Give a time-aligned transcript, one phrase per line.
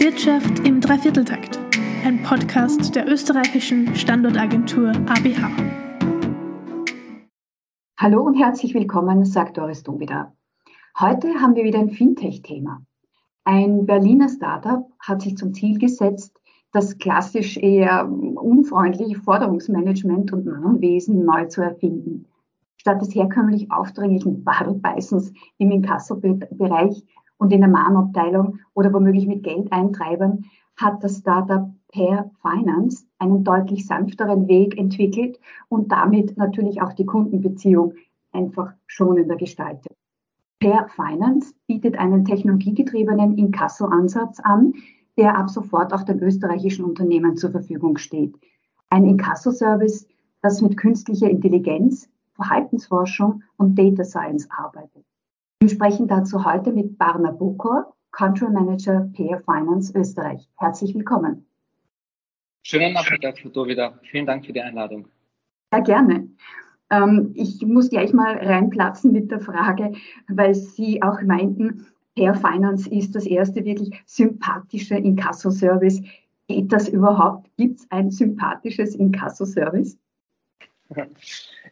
[0.00, 1.58] Wirtschaft im Dreivierteltakt,
[2.04, 5.50] ein Podcast der österreichischen Standortagentur ABH.
[7.98, 10.32] Hallo und herzlich willkommen, sagt Doris Dobida.
[11.00, 12.80] Heute haben wir wieder ein Fintech-Thema.
[13.42, 16.40] Ein Berliner Startup hat sich zum Ziel gesetzt,
[16.72, 22.26] das klassisch eher unfreundliche Forderungsmanagement und Mahnwesen neu zu erfinden.
[22.76, 27.04] Statt des herkömmlich aufdringlichen Badelbeißens im Inkasso-Bereich
[27.38, 30.44] und in der Mahnabteilung oder womöglich mit Geldeintreibern
[30.76, 37.06] hat das Startup Per Finance einen deutlich sanfteren Weg entwickelt und damit natürlich auch die
[37.06, 37.94] Kundenbeziehung
[38.32, 39.96] einfach schonender gestaltet.
[40.60, 44.74] Per Finance bietet einen technologiegetriebenen Inkasso-Ansatz an,
[45.16, 48.36] der ab sofort auch den österreichischen Unternehmen zur Verfügung steht.
[48.90, 50.06] Ein Inkasso-Service,
[50.42, 55.04] das mit künstlicher Intelligenz, Verhaltensforschung und Data Science arbeitet.
[55.60, 60.48] Wir sprechen dazu heute mit Barna Bukor, Country Manager PR Finance Österreich.
[60.56, 61.46] Herzlich willkommen.
[62.62, 63.98] Schönen Nachmittag, Frau Dovida.
[64.04, 65.08] Vielen Dank für die Einladung.
[65.72, 66.28] Ja, gerne.
[66.90, 69.94] Ähm, ich muss gleich mal reinplatzen mit der Frage,
[70.28, 76.02] weil Sie auch meinten, PR Finance ist das erste wirklich sympathische Inkasso-Service.
[76.46, 77.50] Geht das überhaupt?
[77.56, 79.98] Gibt es ein sympathisches Inkasso-Service?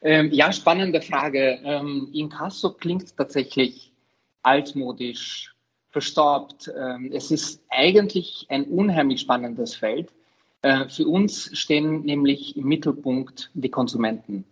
[0.03, 1.59] Ähm, ja, spannende Frage.
[1.65, 3.93] Ähm, Inkasso klingt tatsächlich
[4.43, 5.55] altmodisch,
[5.91, 6.71] verstaubt.
[6.79, 10.13] Ähm, es ist eigentlich ein unheimlich spannendes Feld.
[10.61, 14.45] Äh, für uns stehen nämlich im Mittelpunkt die Konsumenten.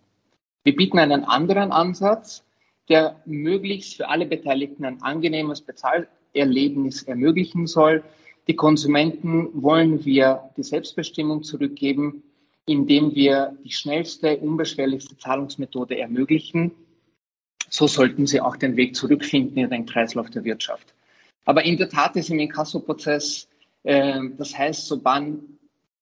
[0.63, 2.45] Wir bieten einen anderen Ansatz,
[2.89, 8.03] der möglichst für alle Beteiligten ein angenehmes Bezahlerlebnis ermöglichen soll.
[8.49, 12.23] Die Konsumenten wollen wir die Selbstbestimmung zurückgeben
[12.67, 16.73] indem wir die schnellste, unbeschwerlichste Zahlungsmethode ermöglichen.
[17.69, 20.95] So sollten sie auch den Weg zurückfinden in den Kreislauf der Wirtschaft.
[21.45, 23.49] Aber in der Tat ist im Inkasso-Prozess,
[23.83, 25.37] äh, das heißt, sobald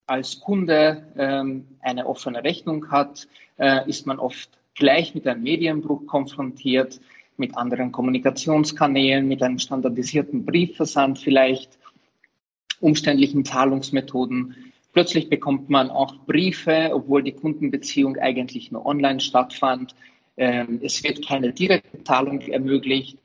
[0.07, 3.27] als Kunde ähm, eine offene Rechnung hat,
[3.59, 7.01] äh, ist man oft gleich mit einem Medienbruch konfrontiert,
[7.37, 11.79] mit anderen Kommunikationskanälen, mit einem standardisierten Briefversand vielleicht,
[12.81, 14.72] umständlichen Zahlungsmethoden.
[14.93, 19.95] Plötzlich bekommt man auch Briefe, obwohl die Kundenbeziehung eigentlich nur online stattfand.
[20.37, 23.17] Ähm, es wird keine direkte Zahlung ermöglicht.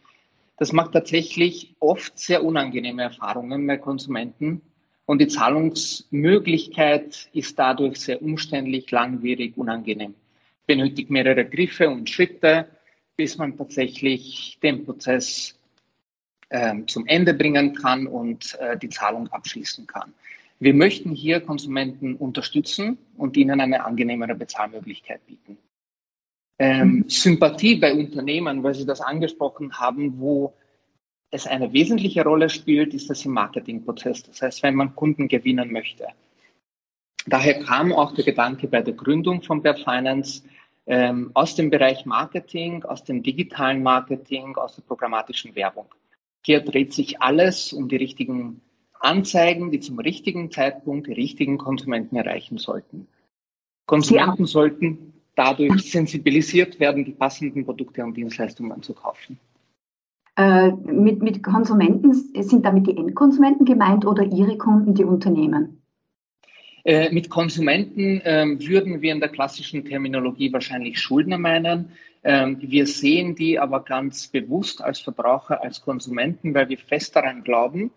[0.57, 4.61] Das macht tatsächlich oft sehr unangenehme Erfahrungen bei Konsumenten.
[5.06, 10.16] Und die Zahlungsmöglichkeit ist dadurch sehr umständlich, langwierig, unangenehm.
[10.66, 12.67] Benötigt mehrere Griffe und Schritte,
[13.16, 15.57] bis man tatsächlich den Prozess
[16.50, 20.13] äh, zum Ende bringen kann und äh, die Zahlung abschließen kann.
[20.59, 25.57] Wir möchten hier Konsumenten unterstützen und ihnen eine angenehmere Bezahlmöglichkeit bieten.
[26.59, 27.09] Ähm, mhm.
[27.09, 30.53] Sympathie bei Unternehmen, weil Sie das angesprochen haben, wo
[31.29, 34.23] es eine wesentliche Rolle spielt, ist das im Marketingprozess.
[34.23, 36.07] Das heißt, wenn man Kunden gewinnen möchte.
[37.28, 40.44] Daher kam auch der Gedanke bei der Gründung von Bear Finance
[40.88, 45.88] ähm, aus dem Bereich Marketing, aus dem digitalen Marketing, aus der programmatischen Werbung.
[46.45, 48.62] Hier dreht sich alles um die richtigen
[48.99, 53.07] Anzeigen, die zum richtigen Zeitpunkt die richtigen Konsumenten erreichen sollten.
[53.85, 54.47] Konsumenten ja.
[54.47, 59.39] sollten dadurch sensibilisiert werden, die passenden Produkte und Dienstleistungen zu kaufen.
[60.35, 65.81] Äh, mit, mit Konsumenten sind damit die Endkonsumenten gemeint oder Ihre Kunden, die Unternehmen?
[66.83, 71.91] Äh, mit Konsumenten äh, würden wir in der klassischen Terminologie wahrscheinlich Schuldner meinen.
[72.23, 77.43] Ähm, wir sehen die aber ganz bewusst als Verbraucher, als Konsumenten, weil wir fest daran
[77.43, 77.91] glauben,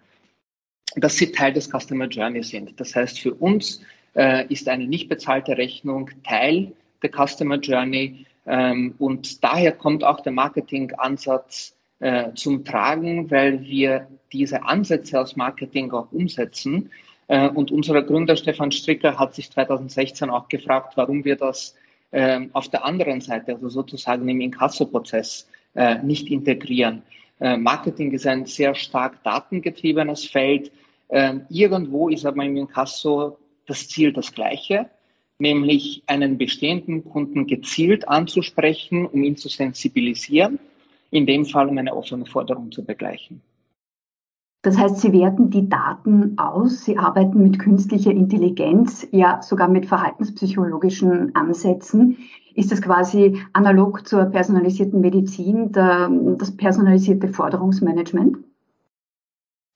[0.97, 2.79] dass sie Teil des Customer Journey sind.
[2.81, 3.81] Das heißt, für uns
[4.15, 10.21] äh, ist eine nicht bezahlte Rechnung Teil der Customer Journey ähm, und daher kommt auch
[10.21, 16.91] der Marketingansatz äh, zum Tragen, weil wir diese Ansätze aus Marketing auch umsetzen.
[17.29, 21.77] Äh, und unser Gründer Stefan Stricker hat sich 2016 auch gefragt, warum wir das
[22.11, 27.03] äh, auf der anderen Seite, also sozusagen im Inkasso-Prozess, äh, nicht integrieren.
[27.41, 30.71] Äh, Marketing ist ein sehr stark datengetriebenes Feld.
[31.09, 34.91] Ähm, irgendwo ist aber im Inkasso das Ziel das gleiche,
[35.39, 40.59] nämlich einen bestehenden Kunden gezielt anzusprechen, um ihn zu sensibilisieren,
[41.11, 43.43] in dem Fall um eine offene Forderung zu begleichen.
[44.63, 49.87] Das heißt, Sie werten die Daten aus, Sie arbeiten mit künstlicher Intelligenz, ja sogar mit
[49.87, 52.19] verhaltenspsychologischen Ansätzen.
[52.55, 58.39] Ist das quasi analog zur personalisierten Medizin, der, das personalisierte Forderungsmanagement?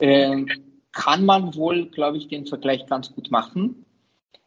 [0.00, 0.49] Ähm,
[0.93, 3.85] kann man wohl, glaube ich, den Vergleich ganz gut machen.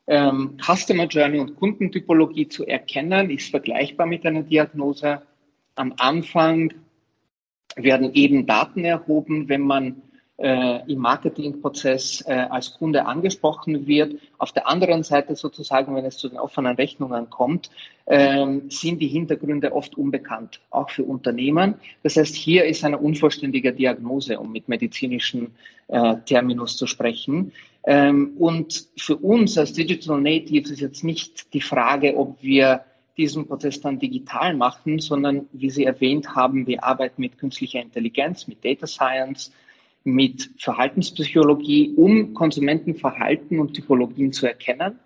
[0.07, 5.21] Ähm, Customer Journey und Kundentypologie zu erkennen, ist vergleichbar mit einer Diagnose.
[5.75, 6.73] Am Anfang
[7.75, 10.01] werden eben Daten erhoben, wenn man
[10.37, 14.15] äh, im Marketingprozess äh, als Kunde angesprochen wird.
[14.37, 17.71] Auf der anderen Seite sozusagen, wenn es zu den offenen Rechnungen kommt,
[18.05, 21.75] ähm, sind die Hintergründe oft unbekannt, auch für Unternehmen.
[22.03, 25.55] Das heißt, hier ist eine unvollständige Diagnose, um mit medizinischen
[25.87, 27.51] äh, Terminus zu sprechen.
[27.85, 32.81] Ähm, und für uns als Digital Natives ist jetzt nicht die Frage, ob wir
[33.17, 38.47] diesen Prozess dann digital machen, sondern wie Sie erwähnt haben, wir arbeiten mit künstlicher Intelligenz,
[38.47, 39.51] mit Data Science,
[40.03, 44.99] mit Verhaltenspsychologie, um Konsumentenverhalten und Typologien zu erkennen,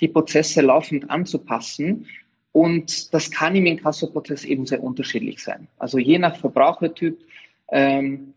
[0.00, 2.06] die Prozesse laufend anzupassen.
[2.52, 5.68] Und das kann im Inkasso-Prozess eben sehr unterschiedlich sein.
[5.78, 7.18] Also je nach Verbrauchertyp
[7.70, 8.34] ähm,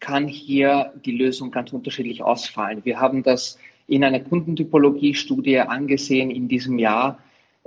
[0.00, 2.84] kann hier die Lösung ganz unterschiedlich ausfallen.
[2.84, 3.58] Wir haben das
[3.88, 7.18] in einer Kundentypologie-Studie angesehen in diesem Jahr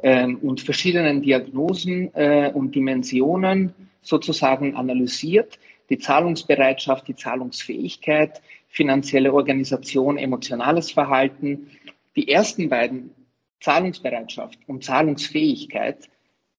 [0.04, 5.60] ähm, und verschiedenen Diagnosen äh, und Dimensionen sozusagen analysiert
[5.92, 11.70] die Zahlungsbereitschaft, die Zahlungsfähigkeit, finanzielle Organisation, emotionales Verhalten.
[12.16, 13.12] Die ersten beiden,
[13.60, 16.10] Zahlungsbereitschaft und Zahlungsfähigkeit,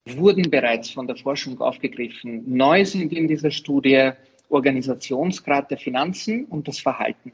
[0.05, 2.45] wurden bereits von der Forschung aufgegriffen.
[2.47, 4.11] Neu sind in dieser Studie
[4.51, 7.33] Organisationsgrad der Finanzen und das Verhalten.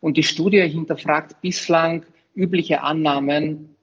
[0.00, 2.04] Und die Studie hinterfragt bislang
[2.34, 3.74] übliche Annahmen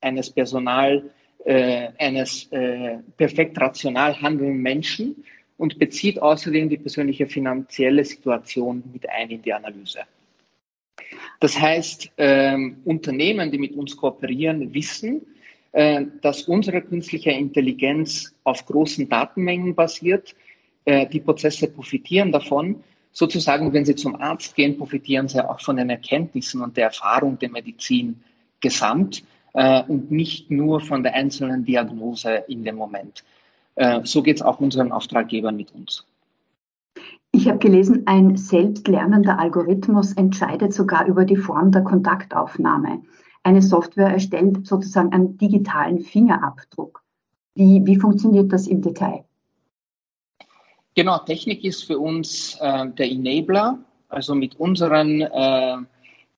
[0.00, 1.04] eines Personal,
[1.44, 5.24] äh, eines äh, perfekt rational handelnden Menschen
[5.62, 10.00] und bezieht außerdem die persönliche finanzielle Situation mit ein in die Analyse.
[11.38, 15.24] Das heißt, ähm, Unternehmen, die mit uns kooperieren, wissen,
[15.70, 20.34] äh, dass unsere künstliche Intelligenz auf großen Datenmengen basiert.
[20.84, 22.82] Äh, die Prozesse profitieren davon.
[23.12, 27.38] Sozusagen, wenn sie zum Arzt gehen, profitieren sie auch von den Erkenntnissen und der Erfahrung
[27.38, 28.20] der Medizin
[28.60, 29.22] gesamt
[29.54, 33.22] äh, und nicht nur von der einzelnen Diagnose in dem Moment.
[33.76, 36.06] Äh, so geht es auch unseren Auftraggebern mit uns.
[37.32, 43.02] Ich habe gelesen, ein selbstlernender Algorithmus entscheidet sogar über die Form der Kontaktaufnahme.
[43.42, 47.02] Eine Software erstellt sozusagen einen digitalen Fingerabdruck.
[47.54, 49.24] Wie, wie funktioniert das im Detail?
[50.94, 53.78] Genau, Technik ist für uns äh, der Enabler.
[54.08, 55.76] Also mit unseren äh,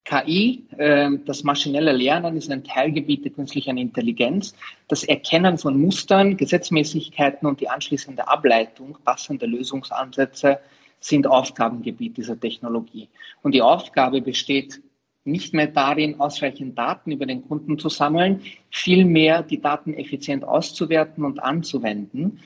[0.04, 4.54] KI, ähm, das maschinelle Lernen ist ein Teilgebiet der künstlichen Intelligenz.
[4.88, 10.58] Das Erkennen von Mustern, Gesetzmäßigkeiten und die anschließende Ableitung passender Lösungsansätze
[11.00, 13.08] sind Aufgabengebiet dieser Technologie.
[13.42, 14.82] Und die Aufgabe besteht
[15.24, 21.24] nicht mehr darin, ausreichend Daten über den Kunden zu sammeln, vielmehr die Daten effizient auszuwerten
[21.24, 22.40] und anzuwenden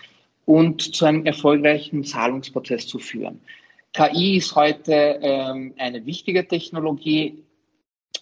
[0.47, 3.41] und zu einem erfolgreichen Zahlungsprozess zu führen.
[3.95, 7.43] KI ist heute ähm, eine wichtige Technologie,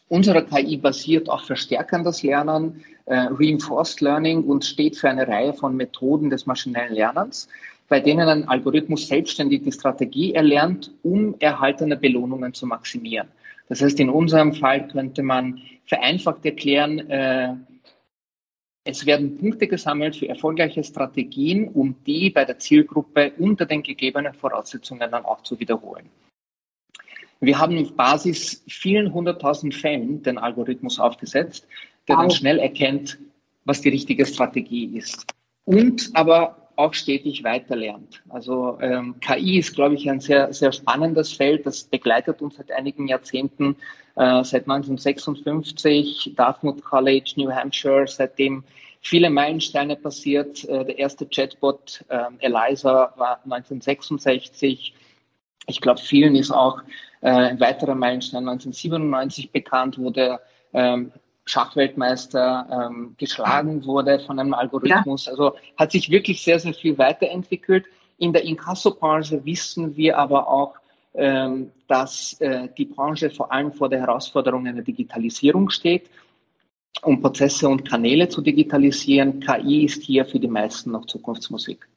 [0.08, 5.76] Unsere KI basiert auf verstärkendes Lernen, äh, Reinforced Learning und steht für eine Reihe von
[5.76, 7.48] Methoden des maschinellen Lernens,
[7.88, 13.28] bei denen ein Algorithmus selbstständig die Strategie erlernt, um erhaltene Belohnungen zu maximieren.
[13.68, 17.54] Das heißt, in unserem Fall könnte man vereinfacht erklären, äh,
[18.84, 24.32] es werden Punkte gesammelt für erfolgreiche Strategien, um die bei der Zielgruppe unter den gegebenen
[24.32, 26.08] Voraussetzungen dann auch zu wiederholen.
[27.40, 31.66] Wir haben auf Basis vielen hunderttausend Fällen den Algorithmus aufgesetzt,
[32.08, 33.18] der dann schnell erkennt,
[33.64, 35.26] was die richtige Strategie ist.
[35.64, 38.22] Und aber auch stetig weiterlernt.
[38.28, 41.66] Also ähm, KI ist, glaube ich, ein sehr, sehr spannendes Feld.
[41.66, 43.76] Das begleitet uns seit einigen Jahrzehnten,
[44.16, 48.62] äh, seit 1956, Dartmouth College, New Hampshire, seitdem
[49.00, 50.64] viele Meilensteine passiert.
[50.64, 54.94] Äh, der erste Chatbot äh, Eliza war 1966.
[55.66, 56.82] Ich glaube, vielen ist auch
[57.26, 60.40] äh, ein weiterer Meilenstein 1997 bekannt, wo der
[60.72, 61.10] ähm,
[61.44, 65.26] Schachweltmeister ähm, geschlagen wurde von einem Algorithmus.
[65.26, 65.32] Ja.
[65.32, 67.86] Also hat sich wirklich sehr, sehr viel weiterentwickelt.
[68.18, 70.76] In der Inkasso-Branche wissen wir aber auch,
[71.14, 76.08] ähm, dass äh, die Branche vor allem vor der Herausforderung einer Digitalisierung steht.
[77.02, 81.88] Um Prozesse und Kanäle zu digitalisieren, KI ist hier für die meisten noch Zukunftsmusik.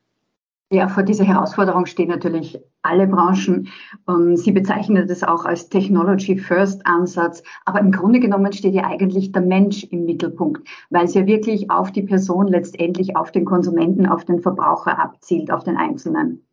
[0.72, 3.70] Ja, vor dieser Herausforderung stehen natürlich alle Branchen.
[4.06, 7.42] Und Sie bezeichnen das auch als Technology First Ansatz.
[7.66, 11.72] Aber im Grunde genommen steht ja eigentlich der Mensch im Mittelpunkt, weil es ja wirklich
[11.72, 16.46] auf die Person letztendlich, auf den Konsumenten, auf den Verbraucher abzielt, auf den Einzelnen.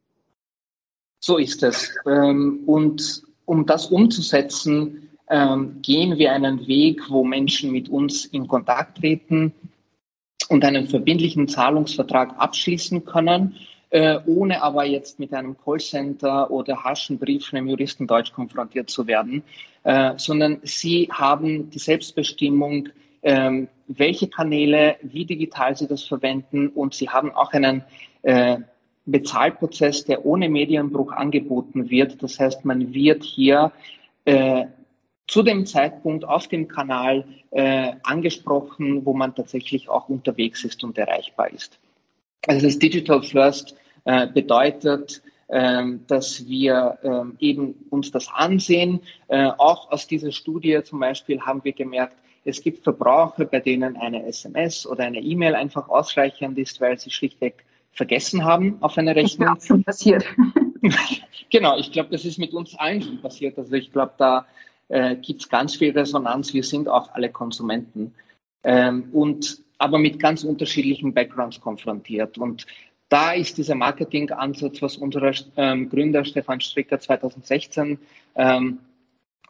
[1.20, 1.94] So ist es.
[2.06, 8.48] Ähm, und um das umzusetzen, ähm, gehen wir einen Weg, wo Menschen mit uns in
[8.48, 9.52] Kontakt treten
[10.48, 13.56] und einen verbindlichen Zahlungsvertrag abschließen können
[13.96, 19.06] äh, ohne aber jetzt mit einem Callcenter oder harschen Brief von einem Juristendeutsch konfrontiert zu
[19.06, 19.42] werden,
[19.84, 22.90] äh, sondern sie haben die Selbstbestimmung,
[23.22, 27.84] äh, welche Kanäle, wie digital sie das verwenden und sie haben auch einen
[28.20, 28.58] äh,
[29.06, 32.22] Bezahlprozess, der ohne Medienbruch angeboten wird.
[32.22, 33.72] Das heißt, man wird hier
[34.26, 34.66] äh,
[35.26, 40.98] zu dem Zeitpunkt auf dem Kanal äh, angesprochen, wo man tatsächlich auch unterwegs ist und
[40.98, 41.78] erreichbar ist.
[42.46, 43.74] Also das Digital First
[44.06, 49.00] äh, bedeutet, ähm, dass wir ähm, eben uns das ansehen.
[49.28, 53.96] Äh, auch aus dieser Studie zum Beispiel haben wir gemerkt, es gibt Verbraucher, bei denen
[53.96, 59.16] eine SMS oder eine E-Mail einfach ausreichend ist, weil sie schlichtweg vergessen haben auf eine
[59.16, 59.48] Rechnung.
[59.48, 60.24] Das ist schon passiert.
[61.50, 63.58] genau, ich glaube, das ist mit uns allen schon passiert.
[63.58, 64.46] Also ich glaube, da
[64.88, 66.54] äh, gibt es ganz viel Resonanz.
[66.54, 68.14] Wir sind auch alle Konsumenten.
[68.62, 72.38] Ähm, und aber mit ganz unterschiedlichen Backgrounds konfrontiert.
[72.38, 72.66] Und
[73.08, 77.98] da ist dieser Marketingansatz, was unser ähm, Gründer Stefan Stricker 2016
[78.34, 78.78] ähm,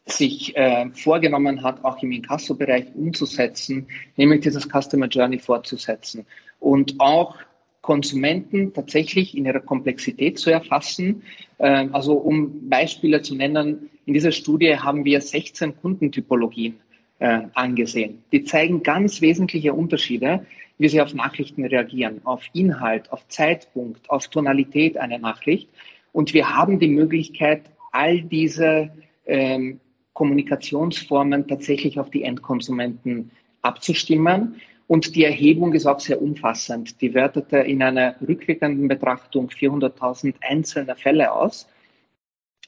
[0.04, 6.26] sich äh, vorgenommen hat, auch im Inkasso-Bereich umzusetzen, nämlich dieses Customer Journey fortzusetzen
[6.60, 7.36] und auch
[7.80, 11.22] Konsumenten tatsächlich in ihrer Komplexität zu erfassen.
[11.58, 16.78] Äh, also um Beispiele zu nennen, in dieser Studie haben wir 16 Kundentypologien
[17.18, 18.22] äh, angesehen.
[18.32, 20.46] Die zeigen ganz wesentliche Unterschiede,
[20.78, 25.68] wie sie auf Nachrichten reagieren, auf Inhalt, auf Zeitpunkt, auf Tonalität einer Nachricht.
[26.12, 28.90] Und wir haben die Möglichkeit, all diese
[29.26, 29.80] ähm,
[30.12, 33.30] Kommunikationsformen tatsächlich auf die Endkonsumenten
[33.62, 34.56] abzustimmen.
[34.86, 37.00] Und die Erhebung ist auch sehr umfassend.
[37.00, 41.66] Die wertete in einer rückwirkenden Betrachtung 400.000 einzelne Fälle aus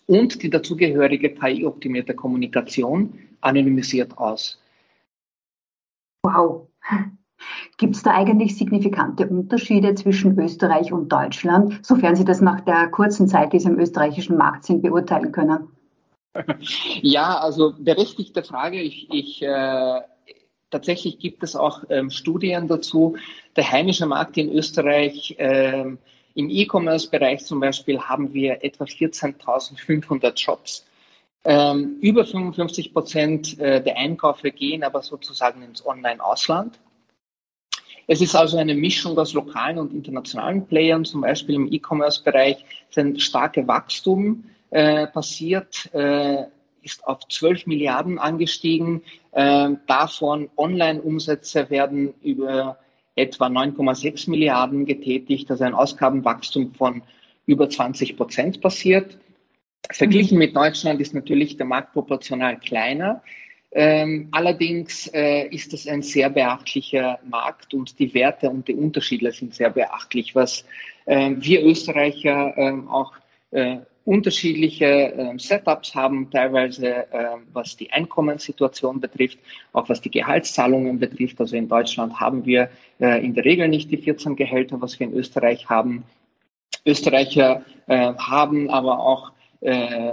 [0.08, 4.60] und die dazugehörige KI-optimierte Kommunikation anonymisiert aus.
[6.24, 6.68] Wow.
[7.76, 12.88] Gibt es da eigentlich signifikante Unterschiede zwischen Österreich und Deutschland, sofern Sie das nach der
[12.88, 15.68] kurzen Zeit, die Sie im österreichischen Markt sind, beurteilen können?
[17.02, 18.80] Ja, also berechtigte Frage.
[18.80, 20.00] Ich, ich äh,
[20.70, 23.16] tatsächlich gibt es auch ähm, Studien dazu.
[23.56, 25.98] Der heimische Markt in Österreich ähm,
[26.34, 30.86] im E-Commerce-Bereich zum Beispiel haben wir etwa 14.500 Shops.
[31.44, 36.78] Ähm, über 55 Prozent äh, der Einkäufe gehen aber sozusagen ins Online-Ausland.
[38.10, 42.98] Es ist also eine Mischung aus lokalen und internationalen Playern, zum Beispiel im E-Commerce-Bereich ist
[42.98, 46.44] ein starkes Wachstum äh, passiert, äh,
[46.82, 49.02] ist auf 12 Milliarden angestiegen.
[49.32, 52.78] Äh, davon Online-Umsätze werden über
[53.18, 57.02] etwa 9,6 Milliarden getätigt, also ein Ausgabenwachstum von
[57.46, 59.18] über 20 Prozent passiert.
[59.90, 63.22] Verglichen mit Deutschland ist natürlich der Markt proportional kleiner.
[63.70, 69.30] Ähm, allerdings äh, ist es ein sehr beachtlicher Markt und die Werte und die Unterschiede
[69.30, 70.64] sind sehr beachtlich, was
[71.04, 73.12] äh, wir Österreicher äh, auch
[74.08, 79.38] unterschiedliche äh, Setups haben, teilweise äh, was die Einkommenssituation betrifft,
[79.74, 81.38] auch was die Gehaltszahlungen betrifft.
[81.38, 85.08] Also in Deutschland haben wir äh, in der Regel nicht die 14 Gehälter, was wir
[85.08, 86.04] in Österreich haben.
[86.86, 90.12] Österreicher äh, haben aber auch äh,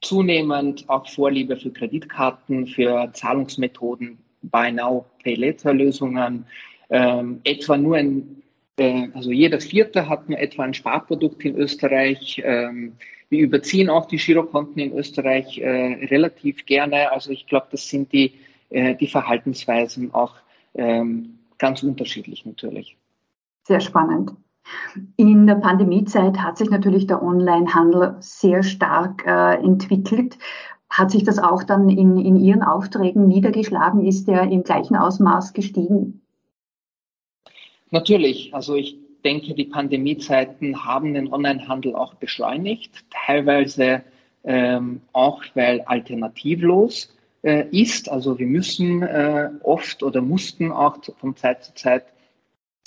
[0.00, 6.44] zunehmend auch Vorliebe für Kreditkarten, für Zahlungsmethoden, Buy Now, Pay Later Lösungen,
[6.90, 8.42] ähm, etwa nur ein
[8.78, 12.42] äh, also jeder Vierte hat nur etwa ein Sparprodukt in Österreich.
[12.44, 12.94] Ähm,
[13.30, 17.12] wir überziehen auch die Girokonten in Österreich äh, relativ gerne.
[17.12, 18.34] Also ich glaube, das sind die,
[18.70, 20.36] äh, die Verhaltensweisen auch
[20.74, 22.96] ähm, ganz unterschiedlich natürlich.
[23.66, 24.32] Sehr spannend.
[25.16, 30.38] In der Pandemiezeit hat sich natürlich der Onlinehandel sehr stark äh, entwickelt.
[30.90, 34.06] Hat sich das auch dann in, in Ihren Aufträgen niedergeschlagen?
[34.06, 36.22] Ist der im gleichen Ausmaß gestiegen?
[37.90, 38.54] Natürlich.
[38.54, 44.02] Also ich denke, die Pandemiezeiten haben den Onlinehandel auch beschleunigt, teilweise
[44.44, 48.08] ähm, auch, weil alternativlos äh, ist.
[48.08, 52.04] Also wir müssen äh, oft oder mussten auch von Zeit zu Zeit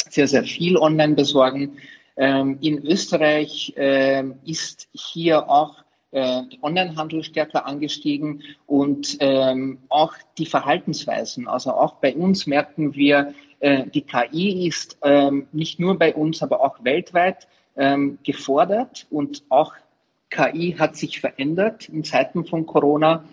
[0.09, 1.77] sehr, sehr viel online besorgen.
[2.17, 10.45] Ähm, in Österreich äh, ist hier auch äh, Onlinehandel stärker angestiegen und ähm, auch die
[10.45, 11.47] Verhaltensweisen.
[11.47, 16.61] Also auch bei uns merken wir, die KI ist ähm, nicht nur bei uns, aber
[16.61, 19.73] auch weltweit ähm, gefordert und auch
[20.31, 23.25] KI hat sich verändert in Zeiten von Corona.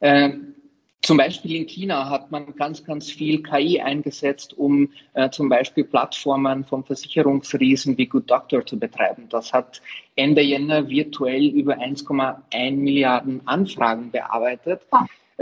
[0.00, 0.54] Ähm,
[1.02, 5.82] zum Beispiel in China hat man ganz, ganz viel KI eingesetzt, um äh, zum Beispiel
[5.82, 9.28] Plattformen von Versicherungsriesen wie Good Doctor zu betreiben.
[9.28, 9.82] Das hat
[10.14, 14.82] Ende Jänner virtuell über 1,1 Milliarden Anfragen bearbeitet.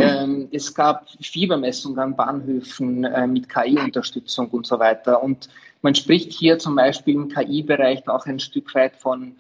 [0.01, 5.23] Ähm, es gab Fiebermessungen an Bahnhöfen äh, mit KI-Unterstützung und so weiter.
[5.23, 5.49] Und
[5.83, 9.37] man spricht hier zum Beispiel im KI-Bereich auch ein Stück weit von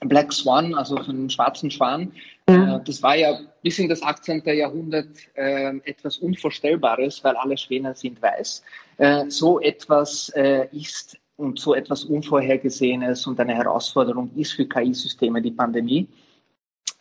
[0.00, 2.12] Black Swan, also von dem schwarzen Schwan.
[2.48, 2.76] Ja.
[2.76, 4.42] Äh, das war ja bis in das 18.
[4.46, 8.62] Jahrhundert äh, etwas Unvorstellbares, weil alle Schwäne sind weiß.
[8.98, 15.42] Äh, so etwas äh, ist und so etwas Unvorhergesehenes und eine Herausforderung ist für KI-Systeme
[15.42, 16.06] die Pandemie,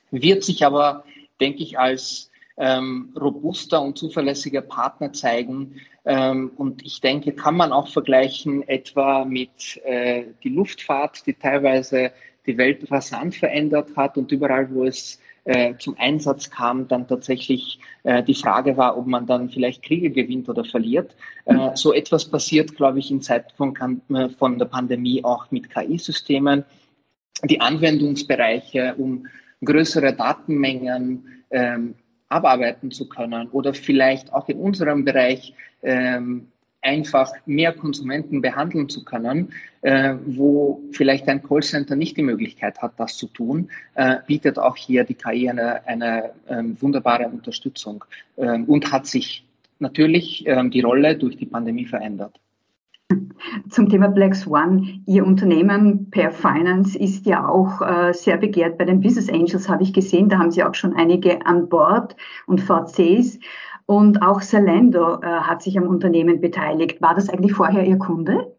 [0.09, 1.03] wird sich aber
[1.41, 2.30] denke ich, als
[2.61, 5.81] ähm, robuster und zuverlässiger Partner zeigen.
[6.05, 12.11] Ähm, und ich denke, kann man auch vergleichen etwa mit äh, die Luftfahrt, die teilweise
[12.45, 17.79] die Welt rasant verändert hat und überall, wo es äh, zum Einsatz kam, dann tatsächlich
[18.03, 21.15] äh, die Frage war, ob man dann vielleicht Kriege gewinnt oder verliert.
[21.45, 26.63] Äh, so etwas passiert, glaube ich, in Zeiten von, der Pandemie auch mit KI-Systemen.
[27.43, 29.25] Die Anwendungsbereiche, um
[29.63, 31.95] größere Datenmengen ähm,
[32.31, 36.47] abarbeiten zu können oder vielleicht auch in unserem Bereich ähm,
[36.81, 42.93] einfach mehr Konsumenten behandeln zu können, äh, wo vielleicht ein Callcenter nicht die Möglichkeit hat,
[42.97, 48.03] das zu tun, äh, bietet auch hier die KI eine, eine ähm, wunderbare Unterstützung
[48.38, 49.45] ähm, und hat sich
[49.79, 52.39] natürlich ähm, die Rolle durch die Pandemie verändert.
[53.69, 55.03] Zum Thema Black Swan.
[55.05, 59.83] Ihr Unternehmen Per Finance ist ja auch äh, sehr begehrt bei den Business Angels, habe
[59.83, 60.29] ich gesehen.
[60.29, 62.15] Da haben Sie auch schon einige an Bord
[62.47, 63.39] und VCs.
[63.85, 67.01] Und auch Zalando äh, hat sich am Unternehmen beteiligt.
[67.01, 68.55] War das eigentlich vorher Ihr Kunde?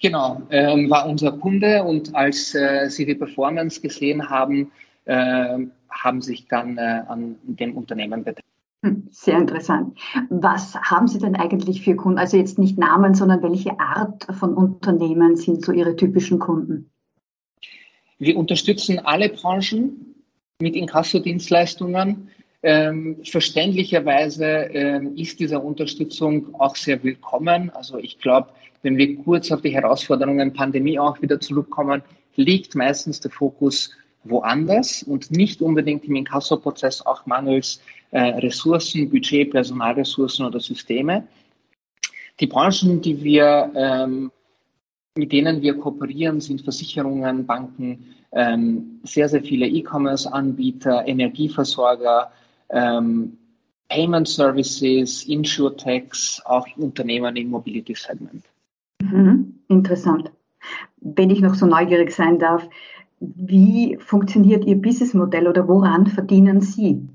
[0.00, 4.70] Genau, ähm, war unser Kunde und als äh, sie die Performance gesehen haben,
[5.06, 5.58] äh,
[5.90, 8.53] haben sich dann äh, an dem Unternehmen beteiligt.
[8.84, 9.98] Hm, sehr interessant.
[10.28, 12.18] Was haben Sie denn eigentlich für Kunden?
[12.18, 16.90] Also jetzt nicht Namen, sondern welche Art von Unternehmen sind so Ihre typischen Kunden?
[18.18, 20.14] Wir unterstützen alle Branchen
[20.60, 22.28] mit Inkasso-Dienstleistungen.
[22.62, 27.70] Ähm, verständlicherweise ähm, ist diese Unterstützung auch sehr willkommen.
[27.70, 28.50] Also ich glaube,
[28.82, 32.02] wenn wir kurz auf die Herausforderungen Pandemie auch wieder zurückkommen,
[32.36, 33.92] liegt meistens der Fokus
[34.24, 41.26] woanders und nicht unbedingt im Inkasso-Prozess auch mangels äh, Ressourcen, Budget, Personalressourcen oder Systeme.
[42.40, 44.30] Die Branchen, die wir, ähm,
[45.16, 52.32] mit denen wir kooperieren, sind Versicherungen, Banken, ähm, sehr, sehr viele E-Commerce-Anbieter, Energieversorger,
[52.70, 53.36] ähm,
[53.88, 58.44] Payment Services, Insurtechs, auch Unternehmen im Mobility Segment.
[59.02, 60.30] Mhm, interessant.
[61.00, 62.66] Wenn ich noch so neugierig sein darf,
[63.36, 67.08] wie funktioniert Ihr Businessmodell oder woran verdienen Sie?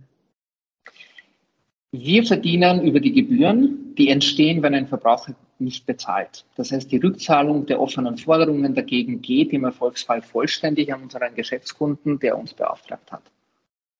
[1.91, 6.45] Wir verdienen über die Gebühren, die entstehen, wenn ein Verbraucher nicht bezahlt.
[6.56, 12.19] Das heißt, die Rückzahlung der offenen Forderungen dagegen geht im Erfolgsfall vollständig an unseren Geschäftskunden,
[12.19, 13.24] der uns beauftragt hat.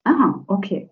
[0.04, 0.90] Ah, okay.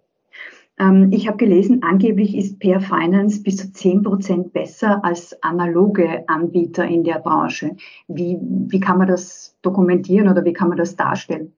[0.80, 6.28] Ähm, ich habe gelesen, angeblich ist Pair Finance bis zu 10 Prozent besser als analoge
[6.28, 7.76] Anbieter in der Branche.
[8.08, 11.54] Wie, wie kann man das dokumentieren oder wie kann man das darstellen?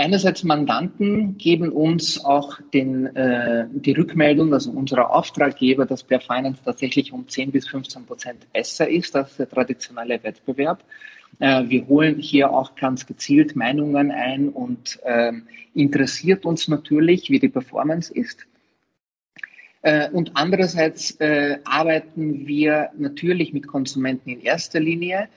[0.00, 6.62] Einerseits Mandanten geben uns auch den, äh, die Rückmeldung, also unserer Auftraggeber, dass Pair Finance
[6.64, 10.82] tatsächlich um 10 bis 15 Prozent besser ist als der traditionelle Wettbewerb.
[11.38, 17.38] Äh, wir holen hier auch ganz gezielt Meinungen ein und ähm, interessiert uns natürlich, wie
[17.38, 18.46] die Performance ist.
[19.82, 25.28] Äh, und andererseits äh, arbeiten wir natürlich mit Konsumenten in erster Linie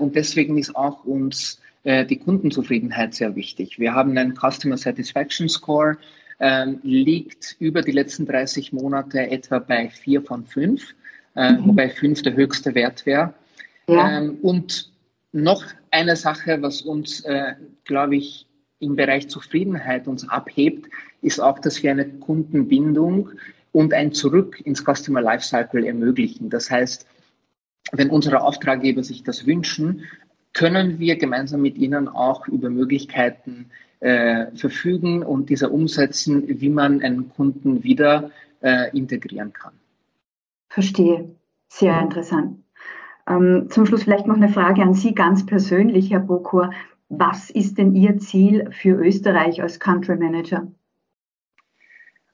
[0.00, 3.78] und deswegen ist auch uns die Kundenzufriedenheit sehr wichtig.
[3.78, 5.98] Wir haben einen Customer Satisfaction Score,
[6.40, 10.82] ähm, liegt über die letzten 30 Monate etwa bei 4 von 5,
[11.36, 11.58] mhm.
[11.64, 13.34] wobei 5 der höchste Wert wäre.
[13.88, 14.18] Ja.
[14.18, 14.90] Ähm, und
[15.32, 18.46] noch eine Sache, was uns, äh, glaube ich,
[18.80, 20.86] im Bereich Zufriedenheit uns abhebt,
[21.22, 23.30] ist auch, dass wir eine Kundenbindung
[23.72, 26.50] und ein Zurück ins Customer Lifecycle ermöglichen.
[26.50, 27.06] Das heißt,
[27.92, 30.02] wenn unsere Auftraggeber sich das wünschen,
[30.56, 33.66] können wir gemeinsam mit ihnen auch über Möglichkeiten
[34.00, 38.30] äh, verfügen und diese umsetzen, wie man einen Kunden wieder
[38.62, 39.74] äh, integrieren kann.
[40.70, 41.28] Verstehe.
[41.68, 42.62] Sehr interessant.
[43.28, 46.70] Ähm, zum Schluss vielleicht noch eine Frage an Sie ganz persönlich, Herr Bokur.
[47.10, 50.66] Was ist denn Ihr Ziel für Österreich als Country Manager?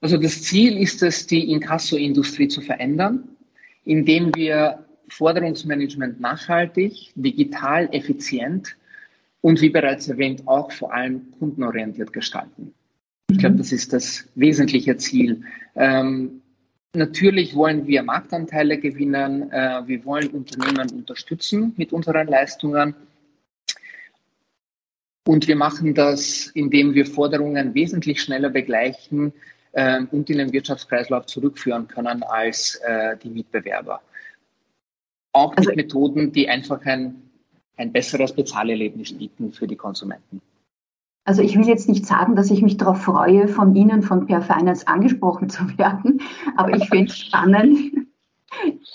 [0.01, 3.25] Also das Ziel ist es, die Inkasso-Industrie zu verändern,
[3.85, 8.77] indem wir Forderungsmanagement nachhaltig, digital, effizient
[9.41, 12.75] und wie bereits erwähnt auch vor allem kundenorientiert gestalten.
[13.31, 13.59] Ich glaube, mhm.
[13.59, 15.43] das ist das wesentliche Ziel.
[15.75, 16.43] Ähm,
[16.95, 19.51] Natürlich wollen wir Marktanteile gewinnen.
[19.51, 22.95] Äh, wir wollen Unternehmen unterstützen mit unseren Leistungen.
[25.27, 29.33] Und wir machen das, indem wir Forderungen wesentlich schneller begleichen
[29.73, 34.03] äh, und in den Wirtschaftskreislauf zurückführen können als äh, die Mitbewerber.
[35.33, 37.23] Auch mit also, Methoden, die einfach ein,
[37.77, 40.41] ein besseres Bezahlerlebnis bieten für die Konsumenten.
[41.25, 44.43] Also ich will jetzt nicht sagen, dass ich mich darauf freue, von Ihnen, von Per
[44.43, 46.21] Finance angesprochen zu werden,
[46.57, 47.93] aber ich finde es spannend.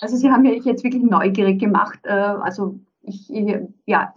[0.02, 2.00] Also Sie haben mich jetzt wirklich neugierig gemacht.
[2.04, 3.32] Äh, also ich
[3.86, 4.14] ja,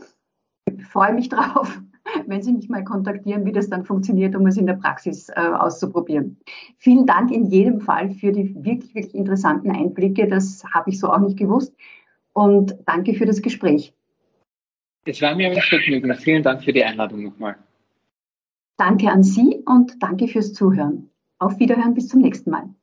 [0.90, 1.80] freue mich drauf,
[2.26, 5.40] wenn Sie mich mal kontaktieren, wie das dann funktioniert, um es in der Praxis äh,
[5.40, 6.37] auszuprobieren.
[6.78, 10.26] Vielen Dank in jedem Fall für die wirklich, wirklich interessanten Einblicke.
[10.26, 11.72] Das habe ich so auch nicht gewusst.
[12.33, 13.93] Und danke für das Gespräch.
[15.05, 16.14] Es war mir ein Vergnügen.
[16.14, 17.57] Vielen Dank für die Einladung nochmal.
[18.77, 21.11] Danke an Sie und danke fürs Zuhören.
[21.38, 22.75] Auf Wiederhören, bis zum nächsten Mal.